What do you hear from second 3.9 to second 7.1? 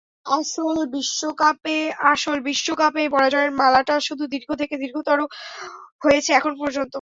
শুধু দীর্ঘ থেকে দীর্ঘতরই হয়েছে এখন পর্যন্ত।